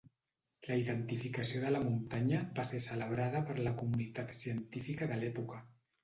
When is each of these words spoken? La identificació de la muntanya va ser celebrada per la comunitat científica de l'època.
La 0.67 0.75
identificació 0.83 1.59
de 1.65 1.73
la 1.73 1.81
muntanya 1.83 2.39
va 2.59 2.65
ser 2.69 2.79
celebrada 2.85 3.41
per 3.49 3.57
la 3.67 3.73
comunitat 3.83 4.33
científica 4.39 5.09
de 5.13 5.19
l'època. 5.25 5.61